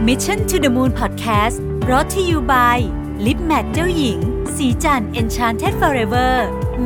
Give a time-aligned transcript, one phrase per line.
[0.00, 1.56] Mission to the Moon Podcast
[1.90, 2.78] รอ t ธออยู่ by
[3.26, 4.18] ลิปแมทเจ้าหญิง
[4.56, 6.32] สีจัน Enchanted Forever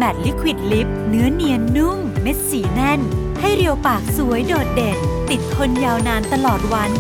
[0.01, 3.01] Matte Liquid Lip เนื้อเนียนนุ่ม เม็ดสีแน่น
[3.41, 4.99] ให้เรียวปากสวยโดดเด่น
[5.31, 6.91] ติดทนยาวนานตลอดวัน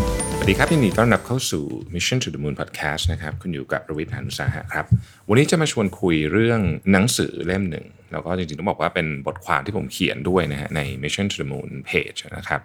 [0.53, 1.65] ดีครับยินดีต้อนรับเข้าสู่
[1.95, 4.85] Mission to the Moon Podcast นะครับคุณอยู่กับประวิทย์หานุสาหะครับ
[5.29, 6.61] วันนี้จะมาชวนคุยเรื่อง
[6.93, 12.61] หนังสือเล่มหนึ่ง แล้วก็จริงๆ ต้องบอกว่าเป็นบทความที่ผมเขียนด้วยนะฮะใน Mission to the Moon Page นะครับ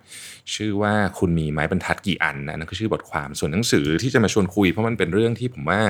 [0.53, 5.81] ชื่อว่าคุณมีไม้บรรทัดกี่อันนะนั่นคือชื่อบทความส่วนหนังสือที่จะมาชวนคุย เพราะมันเป็นเรื่องที่ผมว่า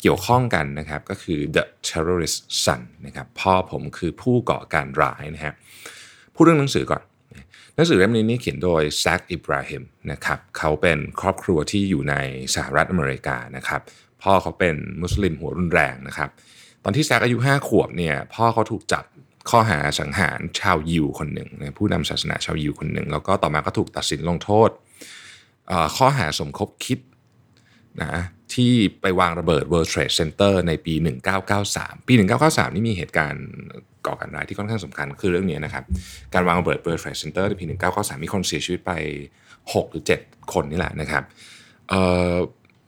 [0.00, 5.54] เกี่ยวข้องกันนะครับก็คือ The Terrorist Son นะครับพ่อผมคือผู้ก่อการร้ายนะฮะ
[6.34, 7.02] พูดเรื่องหนังสือก่อน
[7.74, 12.14] หนังสือเล่มนี้นี่เขียนโดยแซคอิบราฮิมนะครับเขาเป็นครอบครัวที่อยู่ใน
[12.54, 13.80] สหรัฐอเมริกานะครับ
[14.22, 16.30] พ่อเขาเป็นมุสลิมหัวรุนแรงนะครับ
[16.84, 19.04] ตอนที่แซคอายุ 5 ขวบเนี่ยพ่อเขาถูกจับ
[19.50, 24.70] ข้อหาสังหารชาวยิวคนหนึ่งผู้นำศาสนาชาวยิวคนหนึ่ง แล้วก็ต่อมาก็ถูกตัดสินลงโทษ
[25.96, 26.98] ข้อหาสมคบคิด
[28.02, 28.22] นะ
[28.54, 30.94] ที่ไปวางระเบิด World Trade Center ในปี
[31.50, 32.12] 1993 ปี
[32.44, 33.44] 1993 นี่มีเหตุการณ์
[34.06, 35.84] ก่อการร้ายที่ค่อนข้างสำคัญคือเรื่องนี้นะครับ
[36.34, 38.92] การวางระเบิด World Trade Center ในปี1993มีคนเสียชีวิตไป
[39.46, 41.24] 6หรือ7คนนี่แหละนะครับ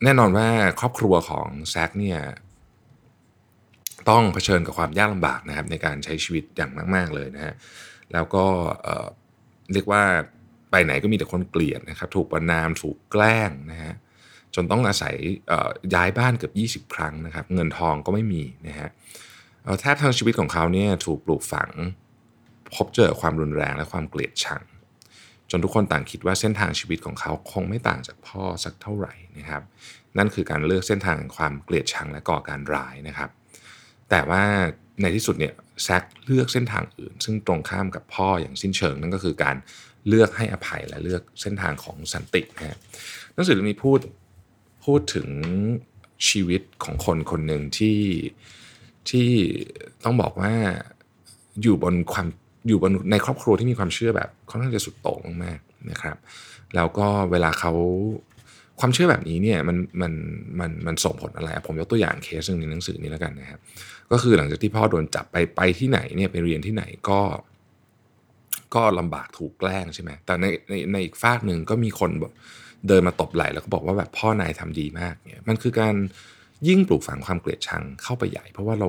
[0.05, 0.48] แน่นอนว่า
[0.81, 2.20] ครอบครัวของแซคเนี่ย
[4.11, 7.55] ต้องเผชิญกับความยากลำบากนะครับในการใช้ชีวิตอย่างมาก ๆ เลยนะฮะ
[8.12, 8.44] แล้วก็
[9.72, 10.03] เรียกว่า
[10.70, 13.94] ไปไหนก็มีแต่คนเกลียดนะครับถูกประนามถูกแกล้งนะฮะ
[14.55, 15.14] จนต้องอาศัย
[15.94, 16.50] ย้ายบ้านเกือ
[16.81, 21.70] บ 20 ครั้งนะครับ เงินทองก็ไม่มีนะฮะเแทบทั้งชีวิตของเขาเนี่ยถูกปลูกฝัง
[22.75, 24.62] พบเจอความรุนแรงและความเกลียดชัง
[25.50, 29.62] จนทุกคนต่างคิดว่าเส้นทางชีวิตของเขาคงไม่ต่างจากพ่อสักเท่าไหร่นะครับ
[30.19, 33.31] นั่นคือการเลือกเส้นทางความเกลียดชังและก่อการร้ายนะครับ
[34.11, 34.42] แต่ว่า
[35.03, 39.56] ในที่สุดเนี่ยแซคเลือกเส้นทางอื่น ซึ่งตรงข้ามกับพ่ออย่างสิ้นเชิง นั่นก็คือการ
[40.09, 42.78] เลือกให้อภัยและเลือกเส้นทางของสันตินะฮะ
[43.34, 44.00] หนังสือเล่มนี้พูด
[44.84, 45.28] พูดถึง
[46.28, 47.98] ชีวิตของคนคนหนึ่งที่
[49.11, 49.29] ที่
[50.05, 50.53] ต้องบอกว่า
[51.62, 52.27] อยู่บนความ
[52.69, 56.17] อยู่บนในครอบครัวที่มีความเชื่อแบบค่อนข้างจะสุดโต่งมากๆนะครับ
[56.75, 57.72] แล้วก็เวลาเขา
[58.81, 60.12] ความเชื่อแบบนี้เนี่ยมันมัน
[60.61, 63.61] มันมันส่งผลอะไร ผมยกตัวอย่างเคสหนึ่งในหนังสือนี้แล้วกันนะครับ
[64.11, 67.21] ก็คือหลังจากที่พ่อโดนจับไปไปที่ไหนเนี่ยไปเรียนที่ไหนก็
[68.75, 72.11] ก็ลำบากถูกแกล้งใช่ไหมแต่ในในในอีกฝากหนึ่งก็มีคน
[72.89, 75.95] เดินมาตบไหล่แล้วก็บอกว่าแบบพ่อนายทำดีมากเนี่ยมันคือการ
[76.69, 78.89] ยิ่งปลูกฝังความเกลียดชังเข้าไปใหญ่ เพราะว่าเรา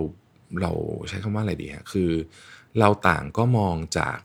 [0.62, 0.72] เรา
[1.10, 2.12] ใช้คำว่าอะไรดีฮะคือ
[2.80, 4.18] เราต่างก็มองจาก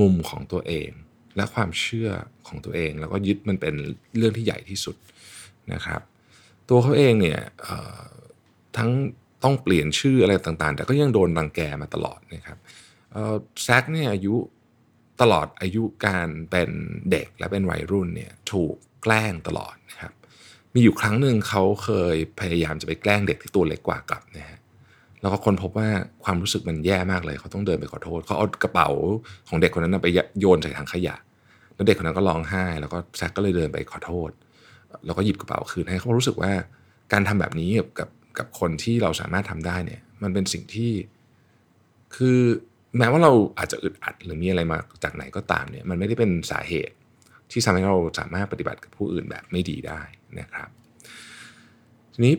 [0.00, 0.90] มุมของตัวเอง
[1.36, 2.10] และความเชื่อ
[2.48, 3.74] ของตัวเอง แล้วก็ยึดมันเป็น
[4.16, 4.96] เรื่องที่ใหญ่ที่สุด
[5.72, 6.00] นะครับ
[6.68, 7.40] ตัวเขาเองเนี่ย
[8.76, 8.90] ทั้ง
[9.44, 12.58] ต้องเปลี่ยนชื่ออะไรต่างๆ แต่ก็ยังโดนรังแกมาตลอดนะครับ
[13.62, 14.34] แซคเนี่ยอายุ
[15.20, 16.70] ตลอดอายุการเป็น
[17.10, 20.12] เด็กและเป็นวัยรุ่นเนี่ยถูกแกล้งตลอดนะครับ
[20.74, 24.58] มีอยู่ครั้งหนึ่งเขาเคยพยายามจะไปแกล้งเด็กที่ตัวเล็กกว่ากลับนะฮะ
[25.20, 25.88] แล้วก็คนพบว่า
[26.24, 28.88] ความรู้สึกมันแย่มากเลย เขาต้องเดินไปขอโทษ เขาเอากระเป๋า
[29.48, 30.08] ของเด็กคนนั้นไป
[30.40, 31.16] โยนใส่ถังขยะ
[31.74, 34.30] แล้วเด็กคนนั้นก็ร้องไห้ แล้วก็แซคก็เลยเดินไปขอโทษ
[35.06, 36.52] แล้วก็หยิบกระเป๋าคืนให้เขารู้สึกว่า
[37.12, 38.08] การทำแบบนี้กับกับ
[38.38, 40.92] กับคนที่เราสามารถทำได้เนี่ย มันเป็นสิ่งที่
[42.16, 42.38] คือ
[42.98, 46.94] แม้ว่าเราอาจจะอึดอัดหรือมีอะไรมาจากไหนก็ตามเนี่ย มันไม่ได้เป็นสาเหตุ
[47.54, 50.00] ที่ทำให้เราสามารถปฏิบัติกับผู้อื่นแบบไม่ดีได้
[50.40, 50.68] นะครับ
[52.14, 52.34] ทีนี้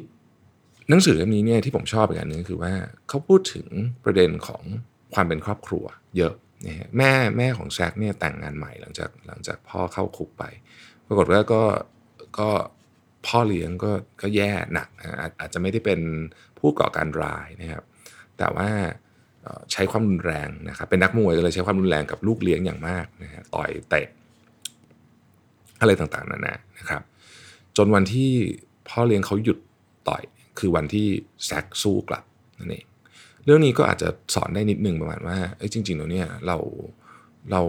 [0.90, 2.74] หนังสือเล่มนี้เนี่ยที่ผมชอบอีกอันหนึงคือว่า
[3.10, 3.68] เขาพูดถึง
[4.04, 4.64] ประเด็นของ
[5.14, 5.86] ความเป็นครอบครัว
[6.18, 6.34] เยอะ
[6.68, 10.44] นะฮะแม่แม่ของแซคเนี่ยแต่งงานใหม่หลังจากหลังจากพ่อเข้าคุกไป
[11.08, 11.64] ปรากฏว่าก็
[12.40, 12.50] ก็
[13.28, 16.00] พ่อเลี้ยงก็ก็แย่หนักนะอาจอาจจะไม่ได้เป็น
[16.60, 17.84] ผู้ก่อการร้ายนะครับ
[18.38, 18.70] แต่ว่า
[19.72, 24.08] ใช้ความรุนแรงนะครับเป็นนักมวยก็เลยใช้ความรุนแรงกับลูกเลี้ยงอย่างมากนะฮะต่อยเตะ
[25.86, 27.02] อะไรต่างๆนานานะครับ
[27.78, 28.32] จนวันที่
[28.90, 29.58] พ่อเลี้ยงเขาหยุด
[30.10, 30.24] ต่อย
[30.60, 31.08] คือวันที่
[31.46, 32.24] แซกสู้กลับ
[32.60, 32.86] นั่นเอง
[33.46, 36.58] เรื่องนี้ก็อาจจะสอนได้นิดนึงประมาณว่าเอ้ยจริงๆแล้วเนี่ยเรา
[37.52, 37.62] เรา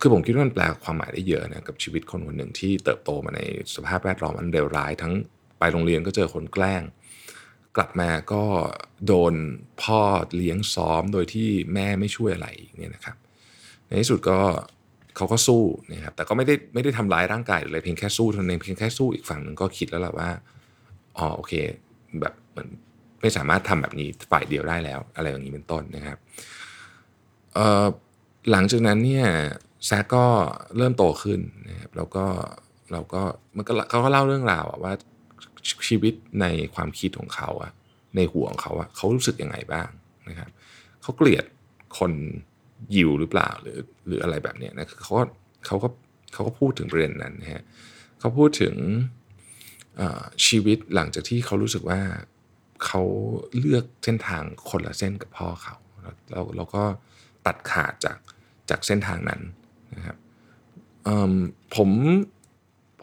[0.00, 3.40] คือผมคิดว่ามันแปลความหมายได้เยอะนะกับชีวิตคนคนหนึ่งที่เติบโตมาใน
[3.74, 5.12] สภาพแวดล้อมอันเลวร้าย ทั้ง
[5.58, 6.82] ไปโรงเรียนก็เจอคนแกล้ง
[7.76, 8.44] กลับมาก็
[9.06, 9.34] โดน
[9.82, 10.00] พ่อ
[10.36, 13.16] เลี้ยงซ้อมโดยที่แม่ไม่ช่วยอะไรเนี่ยนะครับ
[13.86, 14.38] ในที่สุดก็
[15.16, 15.62] เขาก็สู้
[15.92, 20.30] นะครับแต่ก็ไม่ได้ไม่ได้ทำร้ายร่างกายหรืออะไรเพียงแค่สู้เท่านั้นเพียงแค่สู้อีกฝั่งหนึ่งก็คิดแล้วแหละว่า
[21.18, 21.52] อ๋อโอเค
[22.20, 22.68] แบบเหมือน
[23.20, 26.18] ไม่สามารถทำแบบนี้ฝ่ายเดียวได้แล้ว อะไรอย่างนี้เป็นต้นนะครับ
[28.50, 29.26] หลังจากนั้นเนี่ย
[29.86, 30.26] แซกก็
[30.76, 32.26] เริ่มโตขึ้นนะครับแล้วก็
[32.92, 33.22] เราก็
[33.56, 34.92] มันก็เขาก็เล่าเรื่องราวว่า
[35.88, 37.72] ชีวิตในความคิดของเขาอะ
[38.16, 39.88] ในหัวของเขาอะเขารู้สึกยังไงบ้าง
[40.28, 40.50] นะครับ
[41.02, 41.44] เขาเกลียด
[41.98, 42.12] คน
[42.94, 45.24] ยิวหรือเปล่าหรือหรืออะไรแบบนี้นะคือเขาก็
[45.66, 45.88] เขาก็
[46.32, 47.62] เขาก็พูดถึงประเด็นนั้นนะฮะ
[48.20, 48.74] เขาพูดถึง
[50.46, 52.00] ชีวิตหลังจากที่เขารู้สึกว่า
[52.84, 53.02] เขา
[53.58, 55.76] เลือกเส้นทางคนละเส้นกับพ่อเขา
[56.30, 56.84] แล้วเราก็
[57.46, 58.18] ตัดขาดจาก
[58.70, 59.40] จากเส้นทางนั้น
[59.96, 60.16] นะครับ
[61.76, 61.90] ผม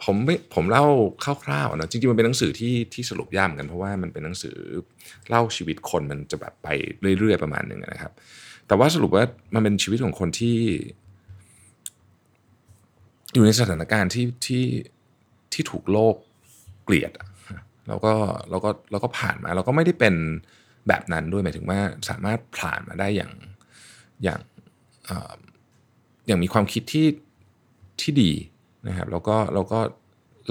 [0.04, 0.86] ผมไม่ผมเล่า
[1.24, 4.56] คร่าวๆนะจริงๆมันเป็นหนังสือที่ที่สรุปยากเหมือนกันเพราะว่ามันเป็นหนังสือ
[5.28, 6.68] เล่าชีวิตคนมันจะแบบไป
[7.18, 8.12] เรื่อยๆประมาณหนึ่งนะครับ
[8.72, 9.24] แต่ว่าสรุปว่า
[9.54, 10.58] มันเป็นชีวิตของคนที่
[13.32, 14.64] อยู่ในสถานการณ์ที่ที่
[15.52, 16.16] ที่ถูกโลก
[16.84, 17.12] เกลียด
[17.88, 18.12] แล้วก็
[18.50, 20.14] แล้วก็แล้วก็ผ่านมาเราก็ไม่ได้เป็น
[20.88, 23.32] แบบนั้นด้วยหมายถึงว่าสามารถผ่านมาได้อย่าง
[24.22, 24.40] อย่าง
[25.04, 25.34] เอ่อ
[26.26, 27.06] อย่างมีความคิดที่
[28.00, 28.32] ที่ดี
[28.88, 29.80] นะครับแล้วก็แล้วก็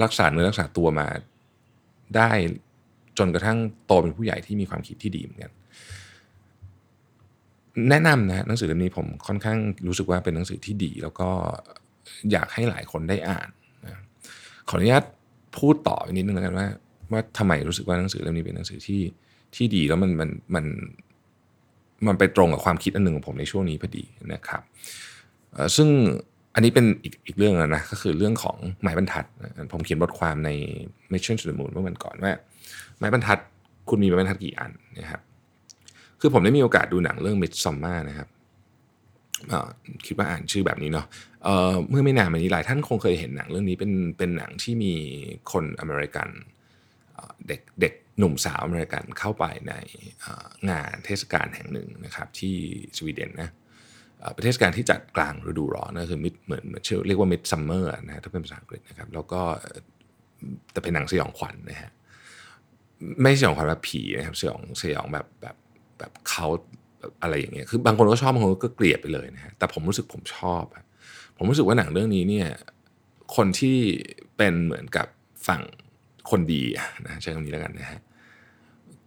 [0.02, 1.08] รักษาเนื้อรักษาตัวมา
[2.16, 2.30] ได้
[3.18, 5.52] จนกระทั่งโตเป็นผู้ใหญ่ที่มีความคิดที่ดีเหมือนกัน
[7.90, 9.58] แนะนำนะหนังสือเล่มนี้ผมค่อนข้าง
[9.88, 11.28] รู้สึกว่าเป็นหนังสือที่ดี แล้วก็
[12.32, 13.48] อยากให้หลายคนได้อ่าน
[13.84, 14.00] นะ
[14.68, 15.04] ขออนุญาต
[15.58, 16.66] พูดต่ออีกนิดนึงแล้วกันว่า
[17.12, 19.00] ว่าทำไมรู้สึกว่าหนังสือเล่มนี้เป็นหนังสือที่
[19.54, 20.64] ที่ดีแล้วมันมันมัน
[22.06, 24.62] มันไปตรงกับความคิดอันหนึ่งของผมในช่วงนี้พอดีนะครับ
[25.76, 25.88] ซึ่ง
[26.54, 29.24] อันนี้เป็นอีกอีกเรื่องแล้วนะก็คือเรื่องของไม้บรรทัด
[29.72, 30.50] ผมเขียนบทความใน
[31.12, 32.32] Mission to the Moon เมื่อวันก่อนว่า
[32.98, 33.38] ไม้บรรทัด
[33.88, 35.20] คุณมีไม้บรรทัดกี่อันนะครับ
[36.24, 38.28] คือผมได้มีโอกาสดูหนังเรื่อง Midsommar นะครับ
[40.06, 41.06] คิดว่าอ่านชื่อแบบนี้เนาะ
[41.44, 44.94] เเมื่อไม่นานมานี้หลายท่านคงเคยเห็นหนังเรื่องนี้เป็นเป็นหนังที่มี
[45.52, 46.28] คนอเมริกัน
[47.48, 49.74] เด็กเด็กหนุ่มสาวอเมริกันเข้าไปใน
[50.70, 52.56] งานเทศกาลแห่งหนึ่งนะครับที่
[52.98, 53.50] สวีเดนนะ
[54.32, 59.40] เป็นเทศกาลที่จัดกลางฤดูร้อนนะคือ mid เหมือนเหมือนชื่อเรียกว่า mid summer นะฮะถ้าเป็นภาษาอังกฤษนะครับแล้วก็
[60.72, 61.90] แต่เป็นหนังสยองขวัญนะฮะ
[63.22, 65.56] ไม่สยองขวัญแบบผีนะครับสยองสยองแบบแบบ
[66.02, 66.46] แบบเขา
[67.22, 70.64] อะไรอย่างเงี้ยคือบางคนก็ชอบบางคนก็เกลียดไปเลยนะฮะแต่ผมรู้สึกผมชอบ
[71.36, 72.48] ผมรู้สึกว่าหนังเรื่องนี้เนี่ย
[73.36, 73.78] คนที่
[74.36, 75.06] เป็นเหมือนกับ
[75.48, 75.62] ฝั่ง
[76.30, 76.62] คนดี
[77.04, 78.00] นะใช้คำนี้แล้วกันนะฮะ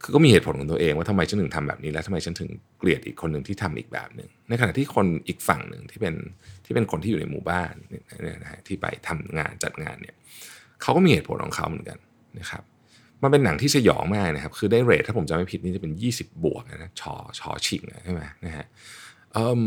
[0.01, 6.15] คือก็มีเหตุผลของตัวเองว่าทำไมฉันถึงทำแบบนี้ และทำไมฉันถึงเกลียดอีกคนหนึ่งที่ทำอีกแบบหนึ่งในขณะที่คนอีกฝั่งหนึ่งที่เป็น
[6.65, 10.15] ที่เป็นคนที่อยู่ในหมู่บ้านเนี่ยนะฮะที่ไปทำงานจัดงานเนี่ย
[10.81, 11.97] เขาก็มีเหตุผลของเขาเหมือนกัน
[12.39, 12.63] นะครับ
[13.23, 18.65] มันเป็นหนังที่สยองมากนะครับ คือได้เรทถ้าผมจำไม่ผิดนี่จะเป็น 20 บวกนะชอชอชิงใช่ไหมนะฮะ
[19.33, 19.61] เออ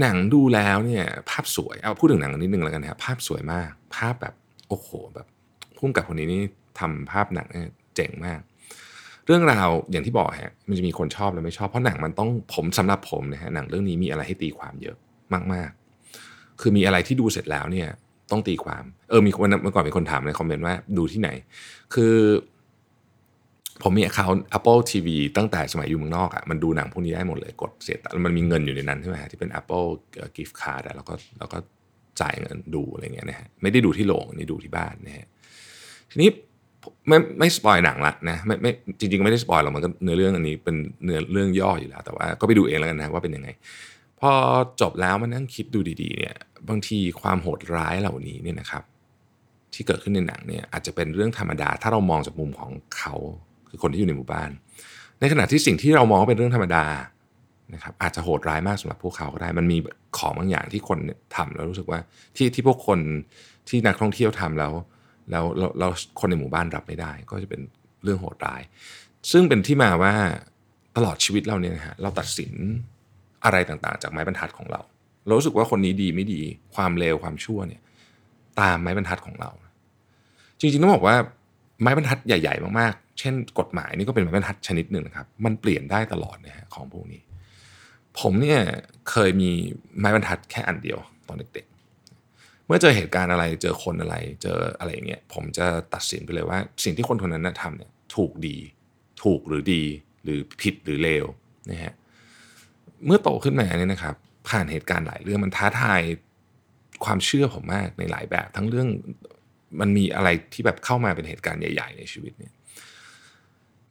[0.00, 4.34] หนังดูแล้วเนี่ยภาพสวย เอาพูดถึงหนังนิดนึงแล้วกันนะครับภาพสวยมาก ภาพแบบ
[4.68, 5.26] โอ้โหแบบ
[5.76, 6.42] พุ่มกับคนนี้นี่
[6.80, 8.40] ทำภาพหนังเนี่ยเจ๋งมาก
[9.26, 14.96] เรื่องราวอย่างที่บอกฮะมันจะมีคนชอบและไม่ชอบเพราะหนังมันต้องผมสำหรับผมนะฮะหนังเรื่องนี้มีอะไรให้ตีความเยอะ
[15.52, 15.70] มาก
[16.16, 17.88] ๆ คือมีอะไรที่ดูเสร็จแล้วเนี่ย
[18.30, 21.30] ต้องตีความ เออมีคนเมื่อก่อนมีคนถามในคอมเมนต์ว่าดูที่ไหน
[21.94, 22.14] คือ
[23.82, 29.88] ผมมี account Apple TV ตั้งแต่สมัยอยู่เมืองนอกอะ่ะมันดูหนังพวกนี้ได้หมดเลยกดเสียตังมันมีเงินอยู่ในนั้นใช่ไหมฮะที่เป็น Apple
[30.36, 31.58] gift card แล้วก็แล้วก็
[32.20, 35.26] จ่ายเงินดูอะไรเงี้ยนะฮะไม่ได้ดูที่โรงนี่ดูที่บ้านนะฮะ
[36.10, 36.30] ทีนี้
[37.08, 38.70] ไม่ไม่สปอยหนังละนะไม่ไม่
[39.00, 43.48] จริงๆ ไม่ได้สปอยหรอกมันก็เนื้อเรื่องอันนี้เป็นเนื้อเรื่องย่ออยู่แล้ว แต่ว่าก็ไปดูเองแล้วกันนะว่าเป็นยังไง
[44.20, 44.32] พอ
[44.80, 46.36] จบแล้วมานั่งคิดดูดีๆเนี่ย
[46.68, 48.82] บางทีความโหดร้ายเหล่านี้เนี่ยนะครับ
[49.74, 53.14] ที่เกิดขึ้นในหนังเนี่ยอาจจะเป็นเรื่องธรรมดาถ้าเรามองจากมุมของเขา
[53.68, 54.50] คือคนที่อยู่ในหมู่บ้าน
[55.20, 56.84] ในขณะที่สิ่งที่เรามองว่าเป็นเรื่องธรรมดา
[57.74, 59.76] นะครับอาจจะโหดร้ายมากสำหรับพวกเขาก็ได้ มันมี
[60.18, 60.98] ของบางอย่างที่คน
[61.36, 62.00] ทำแล้วรู้สึกว่า
[62.36, 62.98] ที่ที่พวกคน
[63.68, 64.72] ที่นักท่องเที่ยวทำแล้ว
[65.30, 67.60] แล้วแล้วแล้วคนในหมู่บ้านรับไม่ได้ ก็จะเป็น
[68.04, 68.62] เรื่องโหดร้าย
[69.30, 70.14] ซึ่งเป็นที่มาว่า
[70.96, 72.52] ตลอดชีวิตเราเนี่ยนะฮะเราตัดสิน
[73.44, 74.80] อะไรต่างๆ จากไม้บรรทัดของเรา
[75.26, 76.40] เรารู้สึกว่าคนนี้ดีไม่ดี
[76.74, 77.82] ความเลวความชั่วเนี่ย
[78.60, 79.50] ตามไม้บรรทัดของเรา
[80.60, 81.16] จริงๆต้องบอกว่า
[81.82, 87.22] ไม้บรรทัดใหญ่ ๆ มากๆ เช่น กฎหมายนี่ก็เป็นไม้บรรทัดชนิดหนึ่งนะครับ มันเปลี่ยนได้ตลอดนะฮะของพวกนี้
[88.20, 88.60] ผมเนี่ย
[89.10, 89.50] เคยมี
[89.98, 98.56] ไม้บรรทัดแค่อันเดียวตอนเด็กๆ เมื่อเจอเหตุการณ์อะไรเจอคนอะไร เจออะไรอย่างเงี้ยผมจะตัดสินไปเลยว่า สิ่งที่คนคนนั้นทำเนี่ยถูกดี
[99.22, 99.82] ถูกหรือดี
[100.24, 101.24] หรือผิดหรือเลว
[101.70, 104.14] นะฮะเเมื่อโตขึ้นมาเนี่ยนะครับ
[104.48, 106.00] ผ่านเหตุการณ์หลายเรื่องมันท้าทาย
[107.04, 108.88] ความเชื่อผมมากในหลายแบบ ทั้งเรื่อง
[109.80, 112.52] มันมีอะไรที่แบบเข้ามาเป็นเหตุการณ์ใหญ่ ๆ ในชีวิตเนี่ย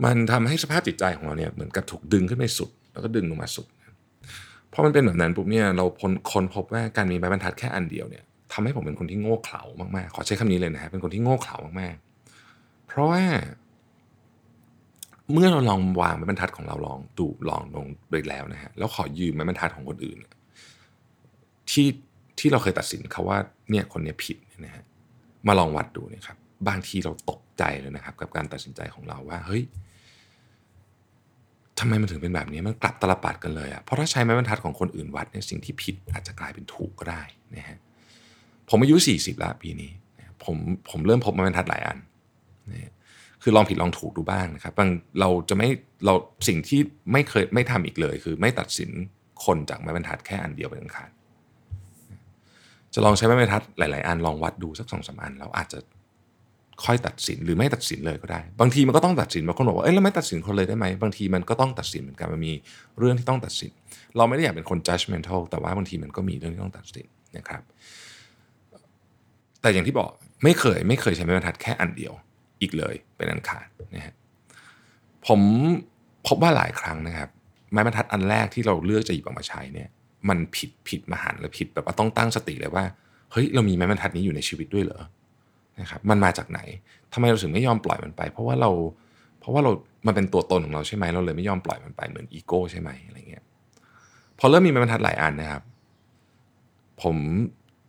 [0.05, 3.67] มันทำให้สภาพจิตใจของเราเนี่ยเหมือนกับถูกดึงขึ้นไปสุด แล้วก็ดึงลงมาสุด
[4.73, 5.85] พอมันเป็นแบบนั้นปุ๊บเนี่ยเรา
[6.31, 8.23] คนพบว่าการมีใบบรรทัดแค่อันเดียวเนี่ย
[8.53, 9.63] ทำให้ผมเป็นคนที่โง่เขลา
[9.95, 13.23] มากๆ ขอใช้คำนี้เลยนะฮะเป็นคนที่โง่เขลามากๆ เพราะว่า
[15.34, 20.17] เมื่อเราลองวางไม้บรรทัดของเราลองดูลองลงไปแล้วนะฮะแล้วขอยืมไม้บรรทัดของคนอื่น
[21.72, 21.88] ที่
[22.39, 23.38] ที่เราเคยตัดสินเขาว่า
[23.69, 24.84] เนี่ยคนนี้ผิดนะฮะ
[25.48, 29.63] มาลองวัดดูเนี่ยครับ บางทีเราตกใจเลยนะครับ กับการตัดสินใจของเราว่าเฮ้ย
[31.79, 37.22] ทำไมมันถึงเป็นแบบนี้มันกลับตลบปัดกันเลยอะเพราะถ้าใช้ไม้บรรทัดของคนอื่นวัดเนี่ยสิ่งที่ผิดอาจจะกลายเป็นถูกก็ได้
[37.55, 37.77] นะฮะ
[38.69, 39.91] ผมอายุ40แล้วปีนี้
[40.43, 40.55] ผม
[40.89, 41.98] ผมเริ่มพบไม้บรรทัดหลายอัน
[42.74, 42.89] นี่
[43.50, 44.89] คือลองผิดลองถูกดูบ้างนะครับบาง
[45.20, 45.68] เราจะไม่
[46.06, 46.13] เรา
[46.48, 46.80] สิ่งที่
[47.12, 48.89] ไม่เคยไม่ทำอีกเลย คือไม่ตัดสิน
[49.46, 51.10] คนจากไม้บรรทัดแค่อันเดียวเป็นอันขาด
[52.94, 55.80] จะลองใช้ไม้บรรทัดหลาย ๆ อันลองวัดดูสักสองสามอันแล้วอาจจะ
[56.86, 62.54] ค่อยตัดสินหรือไม่ตัดสินเลยก็ได้ บางทีมันก็ต้องตัดสินบางคนบอกว่าเอ้ยเราไม่ตัดสินคนเลยได้ไหมบางทีมันก็ต้องตัดสินเหมือนกันมันมี
[63.00, 63.72] เรื่องที่ต้องตัดสิน
[64.18, 67.06] เราไม่ได้อยากเป็นคน judgmental แต่ว่าบางทีมันก็มีเรื่องที่ต้องตัดสิน
[67.38, 67.62] นะครับ
[69.62, 70.10] แต่อย่างที่บอก
[70.44, 72.13] ไม่เคยไม่เคยใช้ไม้บรรทัดแค่อันเดียว
[72.61, 74.15] อีกเลยเป็นอันขาดนะฮะ
[75.27, 75.41] ผม
[76.27, 77.29] พบว่าหลายครั้งนะครับ
[77.71, 79.89] ไม้บรรทัดอันแรกที่เราเลือกจะหยิบออกมาใช้เนี่ย
[80.29, 82.83] มันผิดผิดมหันต์และผิดแบบว่าต้องตั้งสติเลยว่า
[83.31, 85.01] เฮ้ยเรามีไม้บรรทัดนี้อยู่ในชีวิตด้วยเหรอ
[85.81, 86.59] นะครับมันมาจากไหน
[87.13, 88.69] ทำไมเราถึงไม่ยอมปล่อยมันไป เพราะว่าเรา
[89.39, 89.71] เพราะว่าเรา
[90.07, 93.43] มันเป็นตัวตนของเราใช่ไหมเราเลยไม่ยอมปล่อยมันไปเหมือนอีโก้ใช่ไหมอะไรเงี้ย
[94.39, 95.61] พอเริ่มมีไม้บรรทัดหลายอันนะครับ
[97.01, 97.15] ผม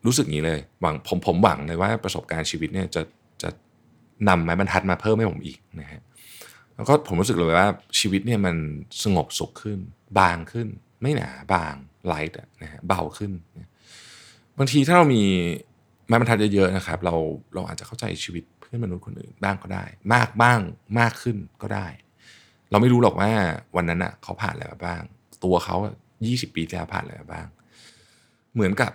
[0.07, 3.03] รู้สึกอย่างนี้เลยหวังผมผมหวังเลยว่าประสบการณ์ชีวิตเนี่ยจะ
[4.29, 6.01] นำไม้บรรทัดมาเพิ่มให้ผมอีกนะฮะ
[6.75, 8.57] แล้วก็ผมรู้สึกเลยว่าชีวิตเนี่ยมัน
[9.03, 9.79] สงบสุขขึ้น
[10.19, 10.69] บางขึ้น
[11.03, 11.75] ไม่หนาบาง
[12.07, 13.33] ไลท์นะฮะเบาขึ้น
[14.59, 15.23] บางทีถ้าเรามี
[16.07, 17.15] ไม้บรรทัดเยอะๆนะครับ เรา
[17.55, 19.85] เราอาจจะเข้าใจชีวิตเพื่อนมนุษย์คนอื่นบ้างก็ได้
[20.15, 20.61] มากบ้าง
[20.99, 21.87] มากขึ้นก็ได้
[22.71, 23.31] เราไม่รู้หรอกว่า
[23.77, 25.03] วันนั้นอะเขาผ่านอะไรมาบ้าง
[25.45, 25.77] ตัวเขา
[26.17, 27.47] 20 ปีที่แล้วผ่านอะไรมาบ้าง
[28.55, 28.93] เหมือนกับ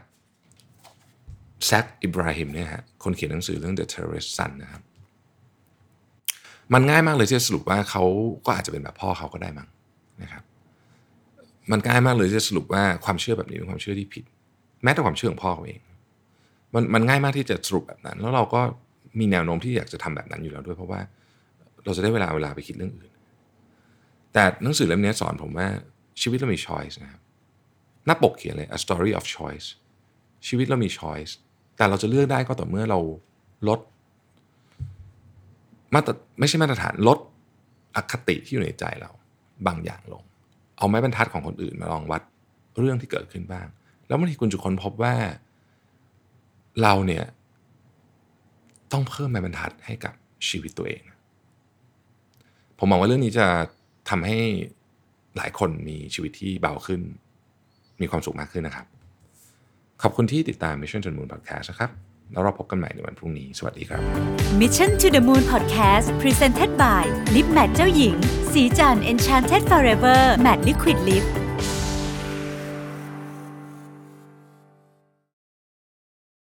[1.66, 4.84] แซคอิบราฮิมเนี่ยฮะคนเขียนหนังสือเรื่อง The Terrorist Son นะครับ
[6.74, 8.04] มันง่ายมากเลยที่จะสรุปว่าเขา
[8.46, 9.68] ก็อาจจะเป็นแบบพ่อเขาก็ได้มั้ง
[10.22, 10.44] นะครับ
[11.72, 14.24] มันง่ายมากเลยที่จะสรุปว่าความเชื่อแบบนี้เป็นความเชื่อที่ผิด
[14.84, 15.82] แม้แต่ความเชื่อของพ่อเขาเอง
[16.74, 18.62] มันมันง่ายมากที่จะสรุปแบบนั้น แล้วเราก็
[19.20, 21.02] มีแนวโน้มที่อยากจะทำแบบนั้นอยู่แล้วด้วย เพราะว่า
[21.86, 23.12] เราจะได้เวลาเวลาไปคิดเรื่องอื่น
[24.34, 25.68] แต่หนังสือเล่มนี้สอนผมว่า
[26.22, 27.22] ชีวิตเรามี choice นะครับ
[28.06, 29.68] หน้าปกเขียนเลย a story of choice
[30.48, 31.32] ชีวิตเรามี choice
[31.78, 33.00] แต่เราจะเลือกได้ก็ต่อเมื่อเรา
[33.68, 33.80] ลด
[35.94, 37.20] มาตรไม่ใช่มาตรฐานลด
[37.96, 39.12] อคติที่อยู่ในใจเรา
[39.68, 40.24] บางอย่างลง
[40.78, 42.22] เอาไม้บรรทัดของคนอื่นมาลองวัด
[42.80, 43.68] เรื่องที่เกิดขึ้นบ้าง
[44.08, 45.16] แล้วบางทีคุณจะค้นพบว่า
[46.82, 47.26] เราเนี่ย
[48.92, 50.14] ต้องเพิ่มไม้บรรทัดให้กับ
[50.48, 51.02] ชีวิตตัวเอง
[52.78, 53.48] ผมมองว่าเรื่องนี้จะ
[54.10, 54.38] ทำให้
[55.38, 57.02] หลายคนมีชีวิตที่เบาขึ้น
[58.02, 58.88] มีความสุขมากขึ้นนะครับ
[60.02, 61.92] ขอบคุณที่ติดตาม Mission to the Moon Podcast นะครับ
[62.34, 64.02] แล้วเราพบกันใหม่ในวันพรุ่งนี้ สวัสดีครับ
[64.62, 67.04] Mission to the Moon Podcast Presented by
[67.36, 68.16] Lip Matte เจ้าหญิง
[68.54, 71.26] สีจัน Enchanted Forever Matte Liquid Lip